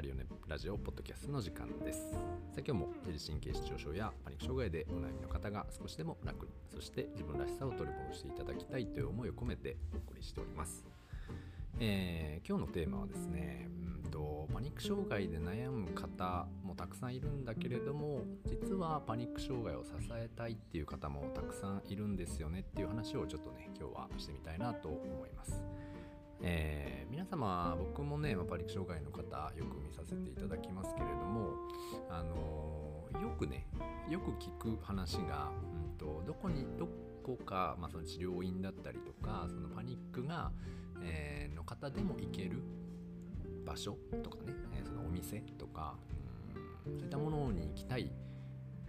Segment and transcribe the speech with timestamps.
[0.00, 10.86] ハリオネラジオポッドキャストの時間ですさあ今日も自律神経失調症やパニック障害でお悩みの方が少しでも楽にそして自分らしさを取り戻していただきたいという思いを込めてお送りしております
[11.78, 13.68] えー、今日のテーマはですね、
[14.04, 25.62] うんと、パニック障害で悩む方もたくさんいるんだけれども実はパニック障害を支えたいっていう方もたくさんいるんですよねっていう話をちょっとね今日はしてみたいなと思います。
[26.42, 31.50] えー、皆様僕もね、パニック障害の方よく見させていただきますけれども、
[32.08, 33.66] あのー、よくね
[34.08, 36.88] よく聞く話が、うんと、どこにど
[37.22, 40.50] こか、まあ、その治療院だったりとかそのパニックが、
[41.02, 42.62] えー、の方でも行ける
[43.66, 45.94] 場所とかね、えそのお店とか、
[46.86, 48.10] うん、そういったものに行きたい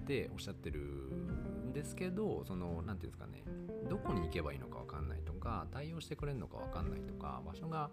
[0.00, 3.44] っておっしゃってるんですけどその何て言うんですかね
[3.88, 7.90] どこに行けばいいのか分かんないとか対応してくれるのか分かんないとか場所が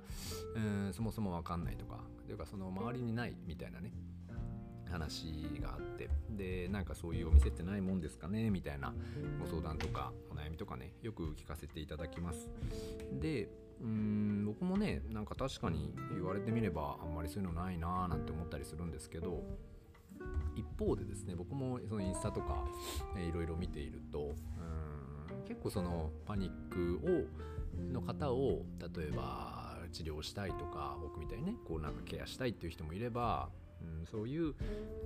[0.55, 3.91] うんそもそも分かんないとかというかその周りにないみたいなね
[4.89, 8.93] 話があってでなんかそういうお店ってないもんですかねみたいな
[9.39, 12.49] ご相談とかお悩みとかねよく聞かせていただきます。
[13.19, 13.49] で
[13.81, 19.43] うん僕もねなんか確かに言われてみればあんまりそういうのないなーなんて思ったりするんですけど
[20.55, 22.63] 一方でですね僕もそのインスタとか
[23.17, 24.33] いろいろ見ているとうん
[25.47, 28.63] 結構そのパニックをの方を
[28.95, 33.49] 例えば治療したいとか僕みたいにねこうなんかケアしたいっていう人もいれば
[33.81, 34.53] うん、そういう、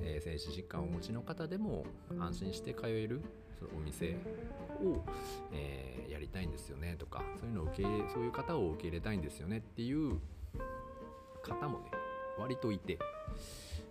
[0.01, 1.85] えー、精神疾患をお持ちの方でも
[2.19, 3.21] 安心して通える
[3.59, 4.15] そのお店
[4.83, 5.03] を、
[5.51, 10.19] えー、やりたいんですよねとかそういうのを受け入れそういう方を受け入れたいんですよねっていう
[11.43, 11.91] 方もね
[12.39, 12.97] 割といて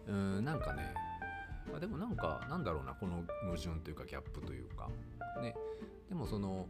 [0.09, 0.95] うんなんかね
[1.75, 4.89] あでもなんかなんだろうなこの矛盾というかギャップというか。
[5.41, 5.55] ね。
[6.09, 6.67] でもその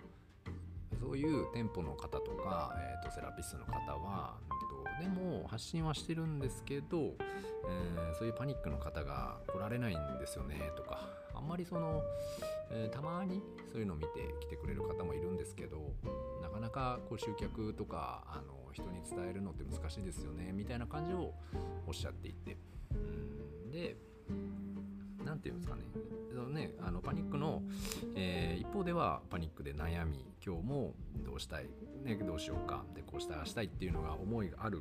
[1.00, 4.36] そういう店舗の方とか、えーと、セラピストの方は、
[4.98, 11.20] えーと、でも発信はしてるんですけど、えー、そういうパニックの方が来られないんですよねとか。
[11.34, 12.03] あんまりその、
[12.70, 14.09] えー、たまにそういうのを見て
[14.41, 15.94] 来てくれる方もいるんですけど
[16.43, 21.32] なかなかこう集客とかあの人に伝えるのって難しいですよねみたいな感じを
[21.87, 22.59] おっしゃっていて。
[22.93, 22.94] う
[23.69, 23.70] ん。
[23.70, 23.97] で
[25.25, 25.82] 何て言うんですかね。
[26.32, 27.62] そのねあのパニックの、
[28.14, 30.94] えー、一方ではパニックで悩み今日も
[31.25, 31.66] どうしたい、
[32.04, 32.84] ね、どうしようか？
[32.94, 34.81] でこうしたいあしたいっていうのが思いがある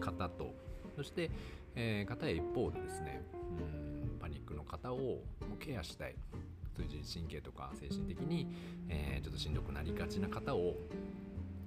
[0.00, 0.54] 方と
[0.96, 1.30] そして、
[1.74, 5.20] えー、方へ一方でですねうんパニックの方を
[5.60, 6.14] ケアしたい。
[6.76, 8.48] そういう自律神経とか精神的に、
[8.88, 10.74] えー、ちょっとしんどくなりがちな方を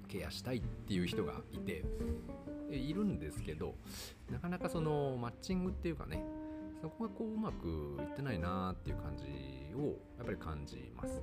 [0.06, 1.82] ケアしたいっていう人がいて
[2.70, 3.74] いるんですけど
[4.30, 6.22] なかなかそのマッチングっていうかね
[6.80, 7.66] そこがこううまく
[8.00, 9.24] いってないなっていう感じ
[9.74, 11.20] をやっぱり感じます。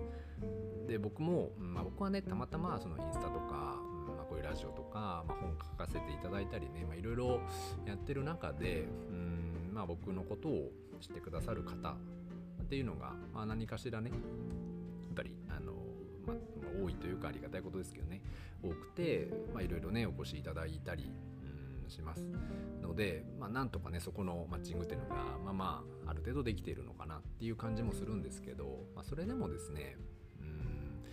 [0.87, 3.77] で僕も、まあ、僕はねたまたまそのインスタとか、
[4.15, 7.39] まあ、こういうラジオとか、まあ、本書かせていただいたりねいろいろ
[7.85, 10.71] やってる中でうんまあ僕のことを
[11.01, 14.19] 知ってくださる方っていうのが、まあ、何かしらねやっ
[15.15, 15.73] ぱりあの
[16.25, 16.37] まあ、
[16.83, 18.21] 多いというかありがたいことですけどね
[18.63, 19.29] 多くて
[19.61, 21.11] いろいろねお越しいただいたり
[21.89, 22.27] します
[22.81, 29.97] ので、まあ、なんとかねそこのマッチングっていうのがまあまあある程度できているのかなっていう感じもするんですけど、まあ、それでもですね
[30.39, 31.03] うん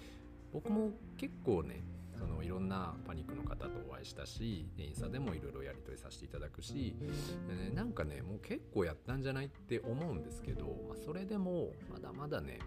[0.53, 1.82] 僕も結構ね
[2.19, 6.94] そのいろんなパニックの方とお会いしたしインスタでもいろいろやり取りさせていただくし、
[7.49, 12.61] ね、なんかねもう結構やったんじゃないって思うんですけど、まあ、それでもまだまだね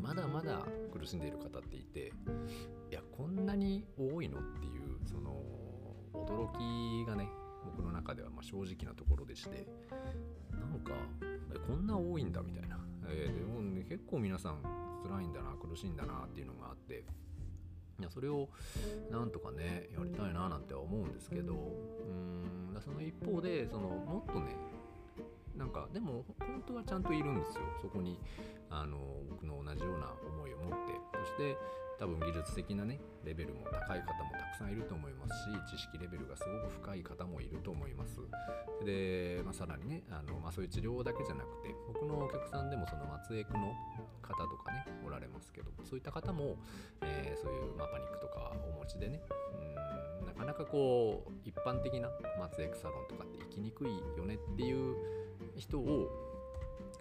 [0.00, 2.12] まだまだ苦しんでいる方っていて
[2.90, 5.40] いやこんなに多いのっていうその
[6.14, 7.28] 驚きがね
[7.64, 9.66] 僕の中ではま正直なところでして
[10.50, 10.92] なんか
[11.66, 12.78] こんな多いんだみたいな、
[13.08, 14.62] えー、でも、ね、結構皆さん
[15.04, 17.04] 辛いんだな苦しいんだなっていうのがあって
[18.00, 18.48] いやそれを
[19.10, 24.56] なんとかねやりたいななんて思うんですけどうんその一方でそのもっとね
[25.56, 27.62] なんかでも本当はちゃんといるんですよ。
[27.80, 28.18] そこに
[28.70, 28.98] あの
[29.30, 30.92] 僕の同じような思いを持って。
[31.18, 31.56] そして
[31.98, 35.34] 多分技術的なねレベルも高い方もたくさんいると思います
[35.70, 38.18] し知識レベルがすごく深い方もいると思います。
[38.84, 43.72] で、あ、さらにねあの、まあ、そういう治療だけじゃなくて僕のお客さんでもその松江区の
[44.22, 46.56] 方とかねおられますけどそういった方も、
[47.02, 49.20] えー、そういう、まあ、パニックとかお持ちでね
[50.20, 52.08] うんなかなかこう一般的な
[52.38, 54.96] 松江区サロンとかって行きにくいよねっていう
[55.56, 56.08] 人を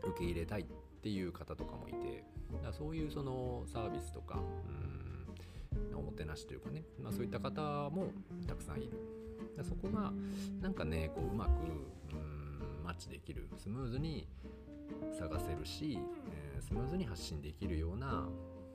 [0.04, 0.66] 受け入れたいっ
[1.02, 2.24] ていう方とかもいて
[2.64, 8.12] だそういうそのサービスとかうんおもてなしというかね、まあ、そういった方も
[8.48, 8.92] たくさんいる。
[9.64, 10.12] そこが
[10.62, 11.50] なんかねこううまく
[12.92, 14.28] マッチできるスムーズに
[15.18, 15.98] 探せるし、
[16.34, 18.28] えー、スムーズに発信できるような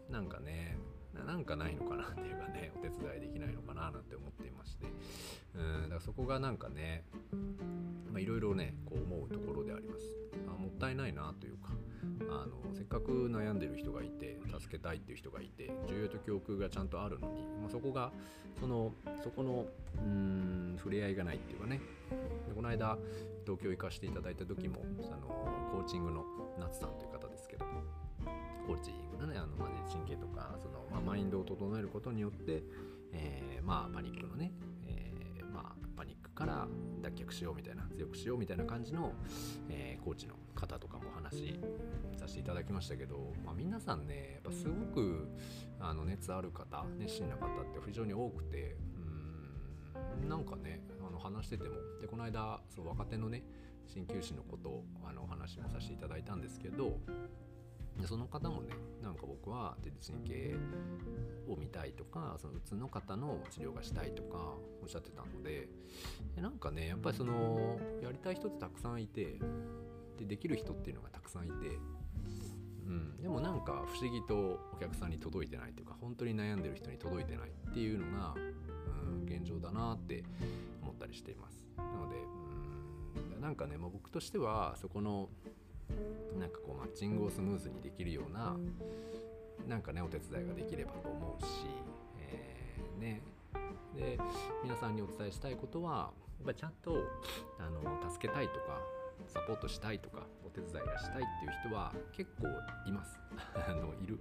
[0.08, 0.78] なんかね
[1.26, 4.45] なんかないのかなっていうかねお手伝いできないのかななんて思って
[5.96, 7.04] からそこがなんかね
[8.18, 10.04] いろいろねこう思うところであります。
[10.48, 11.70] あもったいないなというか
[12.30, 18.12] あのせっかく悩んでる人がいて助けたいっていう人がいて重要と教訓がちゃんとあるのに、まあ、そこが
[18.60, 19.66] そのそこの
[19.98, 21.80] うん触れ合いがないっていうかね。
[22.48, 22.98] でこの間
[23.44, 25.28] 東京行かせていただいた時もあの
[25.72, 26.24] コーチングの
[26.58, 27.64] 夏さんという方ですけど
[28.66, 32.62] コーチングのねあの、まあ、自律神経とかその、まあ、マインドを整えることによって、
[33.12, 34.52] えー、まあパニックのね、
[34.86, 35.05] えー、
[36.36, 36.68] から
[37.02, 39.12] 脱却しようみたいな強くしようみたいな感じの、
[39.70, 41.58] えー、コーチの方とかもお話
[42.16, 45.28] させていただきましたけど、まあ、皆さんねやっぱすごく
[45.80, 48.76] あの熱ある方熱心な方って非常に多くて
[50.22, 53.42] うんなんかねあの話しててもでこの間そう若手のね
[53.86, 56.98] 鍼灸師のことあのお話もさせていただいたんですけど
[58.00, 60.56] でその方もねなんか僕は自律神経
[61.48, 65.68] を見たいとかそのうつの方の治療がしたいとかおっしゃってたので
[66.34, 69.38] でなんかねやっぱりそのやりたい人ってたくさんいて
[70.18, 71.54] でできる人っていうのがたくさんいて、
[72.86, 80.24] うん、でもなんか不思議とお客さんに届いてないというか本当に悩んでる人に届いてないっていうのが、うん、現状だなって
[80.82, 81.66] 思ったりしています。
[81.76, 82.16] なので、
[83.36, 85.28] うん、なんかね、まあ、僕としてはそこの
[86.38, 88.56] なんかこうマッチングをスムーズにできるような
[89.68, 91.48] なんかねお手伝いができればと思うし、
[92.20, 93.22] えー、ね。
[93.96, 94.18] で
[94.62, 97.02] 皆さんにお伝えしたいことはやっぱりちゃんと
[97.58, 98.78] あの助けたいとか
[99.26, 102.48] サポートしたいとかお手伝いがしたいっていう人は結構
[102.88, 103.18] います。
[103.54, 104.20] あのいる。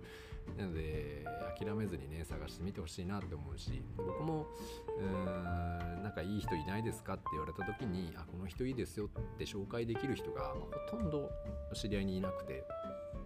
[0.58, 1.26] なので
[1.58, 4.46] 諦めずにね探してみてほしいなって思うし僕も
[5.00, 11.32] うーんなんかいい人いないですかって言われた時にあこの人いいですよって紹介できる人が、まあ、ほとんど
[11.74, 12.64] 知り合いにいなくて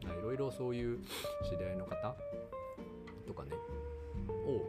[0.01, 0.99] いろいろそういう
[1.43, 2.15] 知り合いの方
[3.27, 3.51] とかね
[4.27, 4.65] を、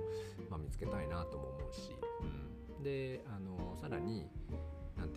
[0.50, 1.94] まあ、見つけたいなとも思うし、
[2.78, 4.28] うん、であのさらに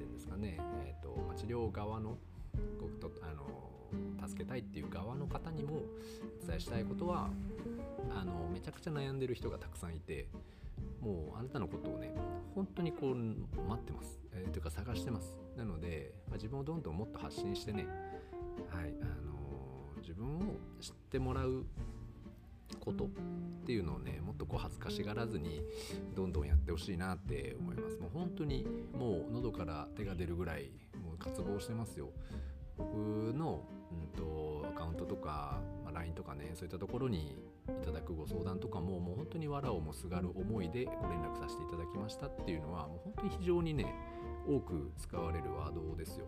[0.04, 2.18] て言うんですかね、えーとま、治療側の
[2.80, 5.84] 僕とあの助けたいっていう側の方にも
[6.44, 7.30] お伝えしたいことは
[8.16, 10.28] あのめちゃくちゃ悩んでる人がたくさんいて
[11.00, 12.12] もうあなたのことをね
[12.56, 15.38] 本当にこう待ってます、えー、というか探してます。
[15.58, 17.86] なので、まあ、自分をどんどんもっと発信してね
[18.70, 20.40] はいあの自分を
[20.82, 21.66] 知ってもらう
[22.78, 23.08] ことっ
[23.66, 25.62] ていうのをねもっとこう恥ずかしがらずに
[26.16, 27.98] どんどんやってほしいなって思います。
[27.98, 30.72] もう本当にもう喉から手が出るぐらい
[31.04, 32.10] もう渇望してますよ。
[32.78, 37.38] 僕の、うんと、アカウントとか、まあ、LINE とかねそういったところに
[37.68, 43.94] いただくご相談とかももう本当に藁をもすがる思いでご連絡させていただきましたっていうのはもう本当に非常にね
[44.48, 46.26] 多く使われるワードですよ。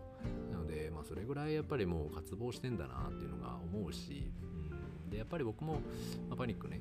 [0.50, 4.65] なので、まあ、それぐらいやっぱりもう渇望してんだなっていうのが思うし、うん、
[5.10, 5.74] でやっぱり僕も、
[6.28, 6.80] まあ、パニックね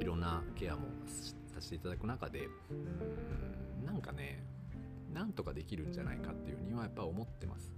[0.00, 4.44] いろんなケアもさせていただく中でうんなんかね
[5.12, 7.72] なんとかできるんじゃないかっていうにはやっぱ思ってます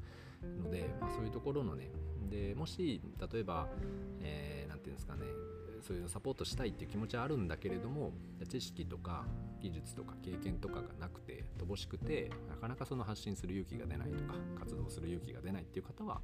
[0.63, 1.91] ので、まあ、そういうところのね
[2.31, 3.01] でもし
[3.33, 3.69] 例えば
[4.21, 5.23] 何、えー、て言うんですかね
[5.87, 8.13] そういうのサポートしたいっていう気持ちはあるんだけれども
[8.49, 9.25] 知識とか
[9.61, 16.21] 技術とか経験とかがなくて乏しくてなかなかその発信する勇気が出ないとか活動する勇気が出ないっていう方は、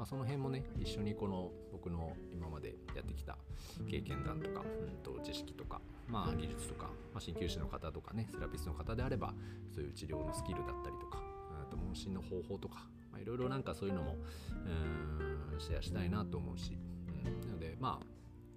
[0.00, 3.36] まあ、その辺もね一緒にこの僕の今までやってきた
[3.86, 9.34] 経験談とか、うん、と知識とか、まあ、技術とか、まあ、鍼灸師の方とかねセラピストの方であれば
[9.74, 11.18] そういう治療のスキルだったりとか
[11.62, 12.86] あと問診の方法とか
[13.20, 14.16] いろいろなんかそういうのも
[15.52, 16.78] うんシェアしたいなと思うし、
[17.26, 18.00] うん、なのでま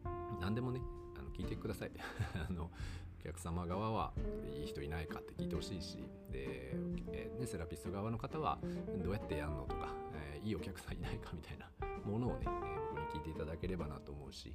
[0.05, 0.09] あ
[0.39, 0.79] 何でもね
[1.19, 1.91] あの聞いてください。
[2.49, 2.71] あの
[3.19, 4.13] お客様側は
[4.53, 5.97] いい人いないかって聞いてほしいし
[6.29, 6.71] で、
[7.11, 8.59] えー、ね、セラピスト側の方は
[9.01, 10.02] どうやってやんのとか、
[10.43, 11.67] いいお客さんいないかみたいな
[12.05, 12.51] ものをね、えー、
[12.91, 14.53] 僕に聞いていただければなと思うし、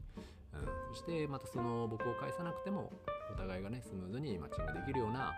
[0.53, 2.93] うん、そしてまたその僕を返さなくても
[3.33, 5.33] お互いがねスムーズにマッチングできるような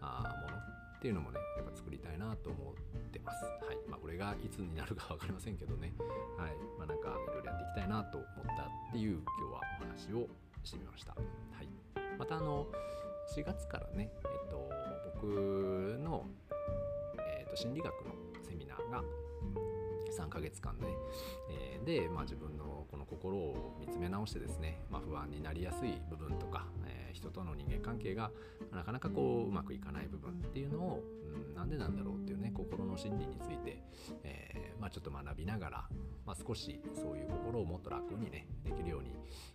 [0.00, 2.74] あものっていうのもねやっぱ作りたいなと思っ
[3.12, 3.44] てます。
[3.44, 3.76] はい。
[3.88, 5.92] まあ、これがいつになるか分かりませんけどね、
[6.36, 6.52] はい。
[6.78, 10.28] まあ、なんかいろいろやっていきたいなと思ったっていう今日はお話を
[10.64, 11.12] してみました。
[11.12, 11.18] は
[11.62, 11.68] い、
[12.18, 12.66] またあの
[13.34, 14.70] 4月からね、えっと、
[15.14, 16.26] 僕の、
[17.18, 19.02] えっと、心理学のセミナーが
[20.16, 20.86] 3ヶ月間で、
[21.50, 28.30] えー、で、まあ、自分のこの心を見つめ直してですね、まあ、不安になりやすい部分とか、えー、人との人間関係が
[28.72, 31.02] なかなかこううまくいかない部分っていうのを、
[31.48, 33.82] うん、なんでなんだろうっていうね心の心理について、
[34.24, 35.84] えー、まあ、ちょっと学びながら、
[36.24, 39.10] まあ、少しそういう心をもっと楽にねできるように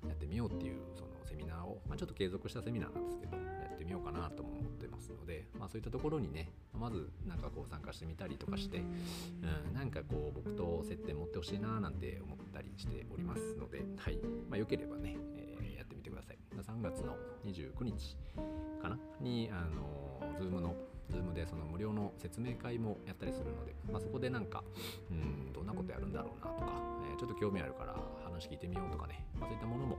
[0.07, 14.19] やってみようっていうそのセミナーを、まあ、ちょっと継続したセミナーなんですけどやってみようかなとも思ってますので、まあ、そういったところにねまずなんかこう参加してみたりとかして、うん、なんかこう僕と接点持ってほしいななんて思ったりしておりますので、はい
[14.49, 16.37] まあ、よければね、えー、やってみてください。
[16.51, 18.17] 3月の29日
[18.81, 18.97] かな？
[19.19, 20.75] にあの Zoom の
[21.09, 24.63] Zoom でその無料の説明会もやったりするので、まあ、そこでなんか
[25.09, 26.71] うんどんなことやるんだろうなとか、
[27.11, 29.97] えー、ちょっと興味あるから話聞いてみようとかね、まあ、そういったものも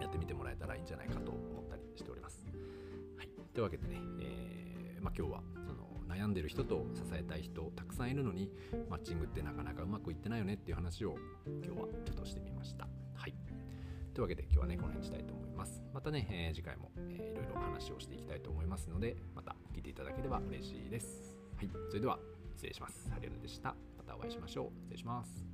[0.00, 2.46] やってみてもらえたらいいんじゃないかと思ったりしております。
[3.16, 8.50] はい、というわけでね、えーまあ、今日はその悩んでる人と支えたい人たくさんいるのに
[8.88, 11.16] マッチングってなかなかうまくいってないよねっていう話を
[11.64, 12.88] 今日はちょっとしてみました。
[13.14, 13.34] はい。
[14.12, 15.82] というわけで今日はねこの辺にしたいと思います。
[15.94, 21.36] またね、えー、次回も、えー、いろいろ話をしていきたいと思いますのでまた聞いていただければ嬉しいです。
[21.56, 21.70] はい。
[21.88, 22.18] それでは
[22.54, 23.10] 失礼します。
[23.10, 23.74] ハリルでした。
[23.96, 24.78] またお会いしましょう。
[24.80, 25.46] 失礼します。